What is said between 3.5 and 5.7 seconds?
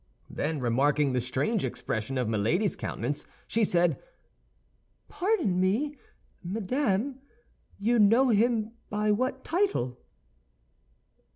said, "Pardon